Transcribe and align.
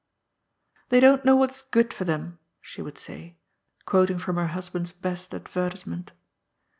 ''They 0.89 0.99
don't 0.99 1.23
know 1.23 1.35
what 1.35 1.51
is 1.51 1.61
good 1.61 1.93
for 1.93 2.05
them," 2.05 2.39
she 2.59 2.81
would 2.81 2.97
say, 2.97 3.37
quoting 3.85 4.17
from 4.17 4.37
her 4.37 4.47
husband's 4.47 4.91
best 4.91 5.31
advertisement. 5.31 6.11